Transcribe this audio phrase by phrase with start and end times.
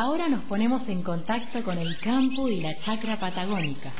[0.00, 3.92] Ahora nos ponemos en contacto con el campo y la chacra patagónica.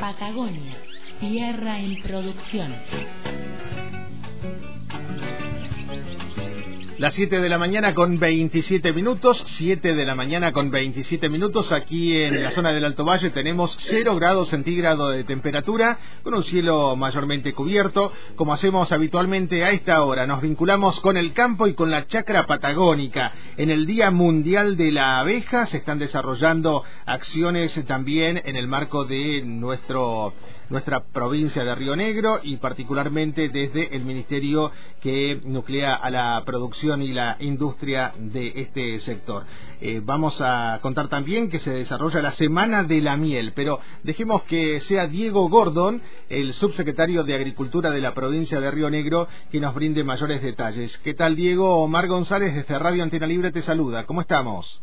[0.00, 0.76] Patagonia,
[1.18, 2.72] tierra en producción.
[7.00, 11.72] Las 7 de la mañana con 27 minutos, 7 de la mañana con 27 minutos,
[11.72, 16.42] aquí en la zona del Alto Valle tenemos 0 grados centígrados de temperatura, con un
[16.42, 21.72] cielo mayormente cubierto, como hacemos habitualmente a esta hora, nos vinculamos con el campo y
[21.72, 23.32] con la chacra patagónica.
[23.56, 29.06] En el Día Mundial de la Abeja se están desarrollando acciones también en el marco
[29.06, 30.34] de nuestro
[30.70, 34.70] nuestra provincia de Río Negro y particularmente desde el ministerio
[35.00, 39.44] que nuclea a la producción y la industria de este sector.
[39.80, 44.42] Eh, vamos a contar también que se desarrolla la Semana de la Miel, pero dejemos
[44.44, 49.60] que sea Diego Gordon, el subsecretario de Agricultura de la provincia de Río Negro, que
[49.60, 50.96] nos brinde mayores detalles.
[50.98, 51.82] ¿Qué tal, Diego?
[51.82, 54.06] Omar González desde Radio Antena Libre te saluda.
[54.06, 54.82] ¿Cómo estamos?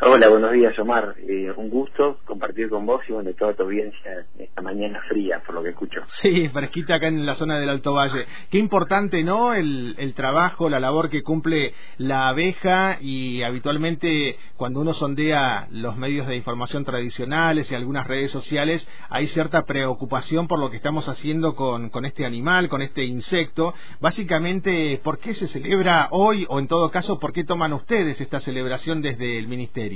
[0.00, 1.14] Hola, buenos días, Omar.
[1.28, 5.54] Eh, un gusto compartir con vos y bueno, toda tu audiencia esta mañana fría, por
[5.54, 6.00] lo que escucho.
[6.20, 8.26] Sí, fresquita acá en la zona del Alto Valle.
[8.50, 9.54] Qué importante, ¿no?
[9.54, 15.96] El, el trabajo, la labor que cumple la abeja y habitualmente cuando uno sondea los
[15.96, 21.08] medios de información tradicionales y algunas redes sociales, hay cierta preocupación por lo que estamos
[21.08, 23.72] haciendo con, con este animal, con este insecto.
[24.00, 28.40] Básicamente, ¿por qué se celebra hoy o en todo caso, por qué toman ustedes esta
[28.40, 29.91] celebración desde el Ministerio?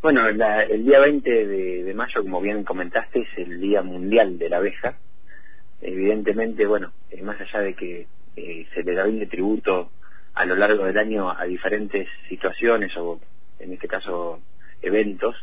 [0.00, 4.58] Bueno, el día 20 de, mayo, como bien comentaste, es el Día Mundial de la
[4.58, 4.96] Abeja.
[5.82, 9.90] Evidentemente, bueno, eh, más allá de que eh, se le da de tributo
[10.34, 13.20] a lo largo del año a diferentes situaciones o,
[13.58, 14.40] en este caso,
[14.82, 15.34] eventos,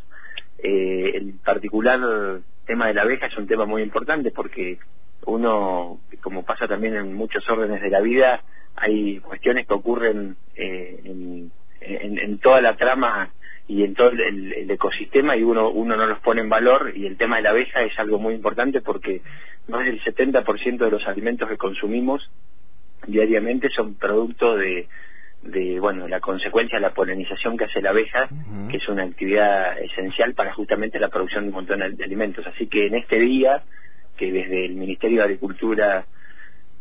[0.60, 4.80] eh, el particular tema de la abeja es un tema muy importante porque
[5.26, 8.42] uno, como pasa también en muchos órdenes de la vida,
[8.78, 11.52] hay cuestiones que ocurren en
[12.06, 13.30] en, toda la trama
[13.68, 17.18] y en todo el, ecosistema y uno, uno no los pone en valor y el
[17.18, 19.22] tema de la abeja es algo muy importante porque
[19.68, 22.30] más del 70% de los alimentos que consumimos
[23.08, 24.88] diariamente son producto de,
[25.44, 28.30] de bueno la consecuencia de la polinización que hace la abeja
[28.70, 32.46] que es una actividad esencial para justamente la producción de un montón de alimentos.
[32.48, 33.64] Así que en este día
[34.18, 36.06] que desde el Ministerio de Agricultura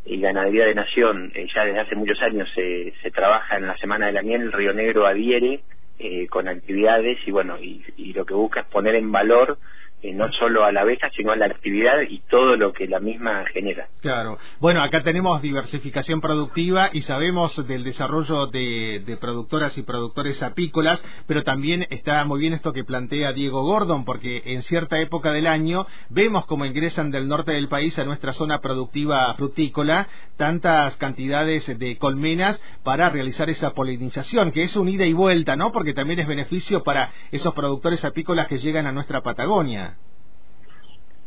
[0.06, 3.76] y Ganadería de Nación, eh, ya desde hace muchos años se, se trabaja en la
[3.78, 5.60] Semana de la Miel, el Río Negro adhiere
[5.98, 9.58] eh, con actividades y bueno, y, y, lo que busca es poner en valor
[10.04, 13.00] eh, no solo a la abeja, sino a la actividad y todo lo que la
[13.00, 13.88] misma genera.
[14.02, 14.36] Claro.
[14.60, 21.02] Bueno, acá tenemos diversificación productiva y sabemos del desarrollo de, de, productoras y productores apícolas,
[21.26, 25.46] pero también está muy bien esto que plantea Diego Gordon, porque en cierta época del
[25.46, 31.78] año vemos cómo ingresan del norte del país a nuestra zona productiva frutícola tantas cantidades
[31.78, 35.72] de colmenas para realizar esa polinización, que es un ida y vuelta, ¿no?
[35.72, 39.93] Porque también es beneficio para esos productores apícolas que llegan a nuestra Patagonia.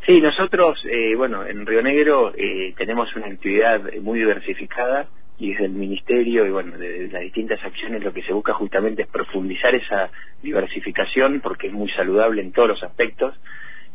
[0.07, 5.06] Sí, nosotros, eh, bueno, en Río Negro eh, tenemos una actividad muy diversificada
[5.38, 9.01] y desde el Ministerio y bueno, de, las distintas acciones lo que se busca justamente
[9.01, 10.09] es profundizar esa
[10.41, 13.35] diversificación porque es muy saludable en todos los aspectos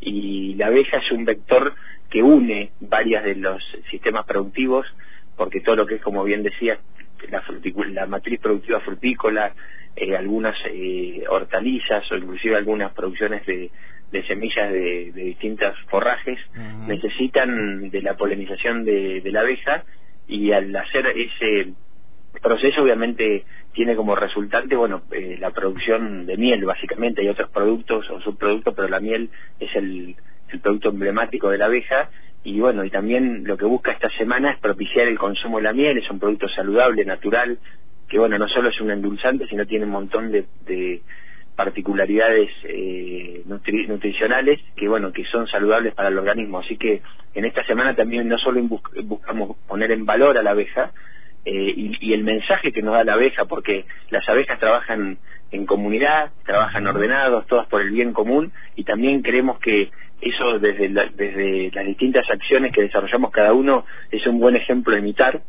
[0.03, 1.73] y la abeja es un vector
[2.11, 4.85] que une varias de los sistemas productivos
[5.35, 6.79] porque todo lo que es, como bien decía,
[7.31, 7.43] la,
[7.91, 9.55] la matriz productiva frutícola,
[9.97, 13.71] eh, algunas eh, hortalizas o inclusive algunas producciones de,
[14.13, 16.39] de semillas de, de distintos forrajes
[16.87, 19.85] necesitan de la polinización de, la abeja
[20.29, 21.73] y al hacer ese
[22.43, 27.23] proceso obviamente tiene como resultante bueno eh, la producción de miel básicamente.
[27.23, 30.15] Hay otros productos o subproductos pero la miel es el,
[30.51, 32.11] el producto emblemático de la abeja.
[32.45, 35.73] Y bueno y también lo que busca esta semana es propiciar el consumo de la
[35.73, 35.97] miel.
[35.97, 37.59] Es un producto saludable natural
[38.09, 40.45] que bueno no solo es un endulzante sino tiene un montón de
[41.57, 46.61] particularidades eh, nutricionales que bueno que son saludables para el organismo.
[46.61, 47.03] Así que
[47.35, 48.61] en esta semana también no solo
[49.05, 50.93] buscamos poner en valor a la abeja
[51.45, 55.19] eh, y, el mensaje que nos da la abeja porque las abejas trabajan
[55.51, 59.91] en comunidad trabajan ordenados todas por el bien común y también creemos que
[60.21, 64.99] eso desde desde las distintas acciones que desarrollamos cada uno es un buen ejemplo a
[64.99, 65.43] imitar.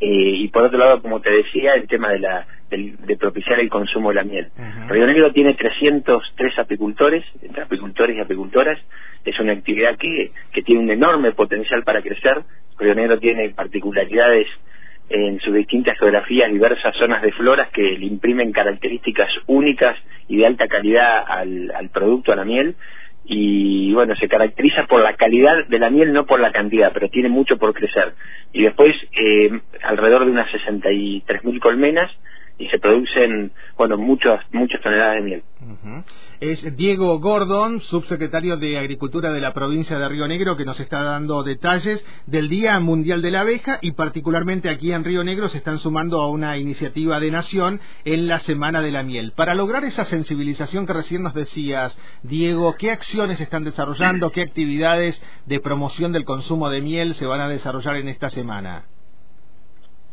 [0.00, 3.68] Eh, y por otro lado, como te decía, el tema de, la, de, propiciar el
[3.68, 4.48] consumo de la miel.
[4.88, 8.78] Río Negro tiene 303 apicultores, entre apicultores y apicultoras.
[9.24, 12.42] Es una actividad que, que tiene un enorme potencial para crecer.
[12.78, 14.46] Río Negro tiene particularidades
[15.08, 19.96] en sus distintas geografías, diversas zonas de floras que le imprimen características únicas
[20.28, 22.74] y de alta calidad al, al producto, a la miel
[23.26, 27.08] y bueno, se caracteriza por la calidad de la miel, no por la cantidad, pero
[27.08, 28.14] tiene mucho por crecer.
[28.52, 32.10] Y después, eh, alrededor de unas 63.000 colmenas
[32.56, 35.42] y se producen, bueno, muchas, muchas toneladas de miel.
[36.40, 41.02] Es Diego Gordon, subsecretario de Agricultura de la provincia de Río Negro, que nos está
[41.02, 45.58] dando detalles del Día Mundial de la Abeja y particularmente aquí en Río Negro se
[45.58, 49.32] están sumando a una iniciativa de Nación en la Semana de la Miel.
[49.32, 55.20] Para lograr esa sensibilización que recién nos decías, Diego, ¿qué acciones están desarrollando, qué actividades
[55.46, 58.84] de promoción del consumo de miel se van a desarrollar en esta semana?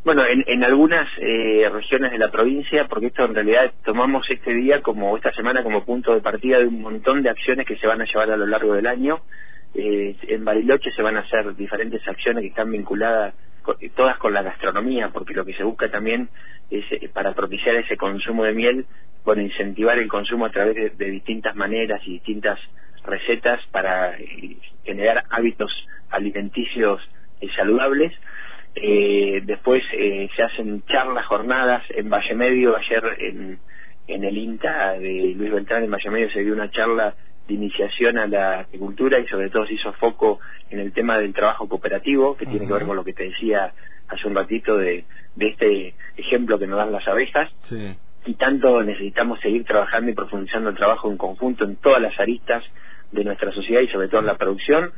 [0.03, 4.51] Bueno, en, en algunas eh, regiones de la provincia, porque esto en realidad tomamos este
[4.51, 7.85] día como esta semana como punto de partida de un montón de acciones que se
[7.85, 9.19] van a llevar a lo largo del año.
[9.75, 13.35] Eh, en Bariloche se van a hacer diferentes acciones que están vinculadas
[13.95, 16.29] todas con la gastronomía, porque lo que se busca también
[16.71, 18.87] es eh, para propiciar ese consumo de miel,
[19.23, 22.59] bueno, incentivar el consumo a través de, distintas maneras y distintas
[23.03, 24.17] recetas para
[24.83, 25.71] generar hábitos
[26.09, 27.07] alimenticios
[27.55, 28.13] saludables
[28.75, 32.75] eh, después eh, se hacen charlas, jornadas en Valle Medio.
[32.77, 33.59] Ayer en,
[34.07, 37.15] en el INTA de Luis Beltrán en Valle Medio se dio una charla
[37.47, 40.39] de iniciación a la agricultura y sobre todo se hizo foco
[40.69, 43.73] en el tema del trabajo cooperativo, que tiene que ver con lo que te decía
[44.07, 47.49] hace un ratito de, de este ejemplo que nos dan las abejas.
[48.25, 52.63] Y tanto necesitamos seguir trabajando y profundizando el trabajo en conjunto en todas las aristas
[53.11, 54.91] de nuestra sociedad y sobre todo en la producción.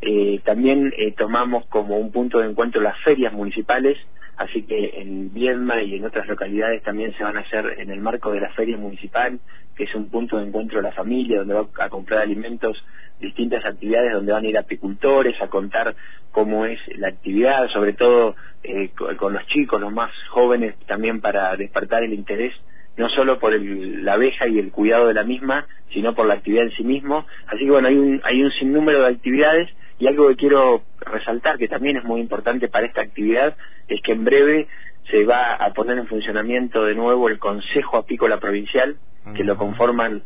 [0.00, 3.98] Eh, también eh, tomamos como un punto de encuentro las ferias municipales,
[4.36, 8.00] así que en Viedma y en otras localidades también se van a hacer en el
[8.00, 9.38] marco de la feria municipal,
[9.76, 12.76] que es un punto de encuentro de la familia, donde va a comprar alimentos,
[13.20, 15.94] distintas actividades, donde van a ir apicultores a contar
[16.32, 21.56] cómo es la actividad, sobre todo eh, con los chicos, los más jóvenes, también para
[21.56, 22.52] despertar el interés
[22.96, 26.34] no solo por el, la abeja y el cuidado de la misma, sino por la
[26.34, 27.26] actividad en sí mismo.
[27.46, 31.58] Así que bueno, hay un, hay un sinnúmero de actividades y algo que quiero resaltar,
[31.58, 33.56] que también es muy importante para esta actividad,
[33.88, 34.68] es que en breve
[35.10, 38.96] se va a poner en funcionamiento de nuevo el Consejo Apícola Provincial,
[39.34, 40.22] que lo conforman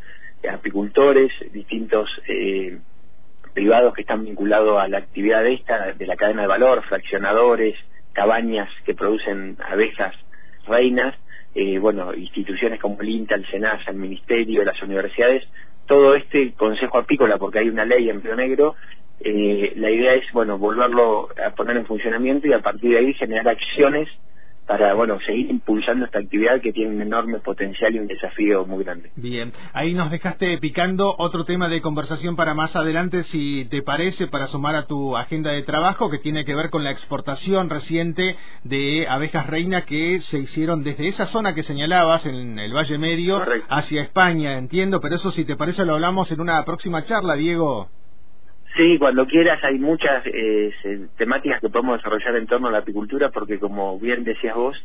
[0.47, 2.77] apicultores, distintos eh,
[3.53, 7.75] privados que están vinculados a la actividad de esta, de la cadena de valor, fraccionadores,
[8.13, 10.15] cabañas que producen abejas
[10.67, 11.15] reinas,
[11.55, 15.43] eh, bueno, instituciones como el INTA, el SENASA, el Ministerio, las universidades,
[15.85, 18.75] todo este Consejo Apícola, porque hay una ley en Río Negro,
[19.21, 23.13] eh, la idea es, bueno, volverlo a poner en funcionamiento y a partir de ahí
[23.13, 24.07] generar acciones
[24.69, 28.83] para bueno seguir impulsando esta actividad que tiene un enorme potencial y un desafío muy
[28.83, 29.09] grande.
[29.15, 34.27] Bien, ahí nos dejaste picando otro tema de conversación para más adelante, si te parece,
[34.27, 38.35] para sumar a tu agenda de trabajo que tiene que ver con la exportación reciente
[38.63, 43.41] de abejas reina que se hicieron desde esa zona que señalabas en el Valle Medio
[43.69, 47.89] hacia España, entiendo, pero eso si te parece lo hablamos en una próxima charla, Diego.
[48.79, 50.71] Sí, cuando quieras hay muchas eh,
[51.17, 54.77] temáticas que podemos desarrollar en torno a la apicultura porque como bien decías vos,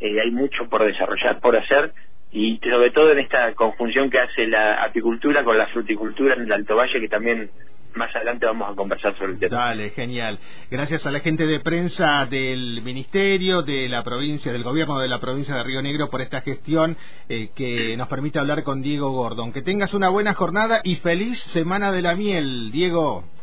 [0.00, 1.92] eh, hay mucho por desarrollar, por hacer
[2.32, 6.52] y sobre todo en esta conjunción que hace la apicultura con la fruticultura en el
[6.52, 7.48] Alto Valle que también
[7.94, 9.56] más adelante vamos a conversar sobre el tema.
[9.56, 10.40] Dale, genial.
[10.68, 15.20] Gracias a la gente de prensa del Ministerio, de la provincia, del gobierno de la
[15.20, 16.96] provincia de Río Negro por esta gestión
[17.28, 19.52] eh, que nos permite hablar con Diego Gordon.
[19.52, 23.35] Que tengas una buena jornada y feliz Semana de la Miel, Diego.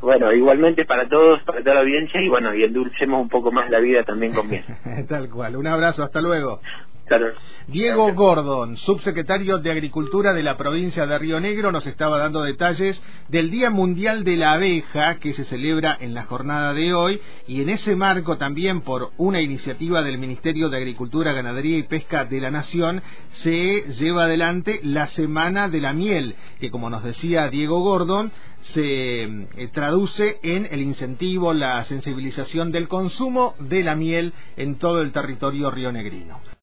[0.00, 3.68] Bueno, igualmente para todos, para toda la audiencia y bueno, y endulcemos un poco más
[3.68, 4.64] la vida también con miel.
[5.08, 5.56] Tal cual.
[5.56, 6.60] Un abrazo, hasta luego.
[7.08, 7.32] Claro.
[7.68, 13.02] Diego Gordon, subsecretario de Agricultura de la provincia de Río Negro, nos estaba dando detalles
[13.28, 17.62] del Día Mundial de la Abeja que se celebra en la jornada de hoy y
[17.62, 22.40] en ese marco también por una iniciativa del Ministerio de Agricultura, Ganadería y Pesca de
[22.40, 27.80] la Nación se lleva adelante la Semana de la Miel, que como nos decía Diego
[27.80, 34.76] Gordon, se eh, traduce en el incentivo, la sensibilización del consumo de la miel en
[34.76, 36.40] todo el territorio rionegrino.